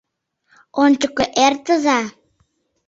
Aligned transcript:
—Ончыко 0.83 1.25
эртыза! 1.45 1.99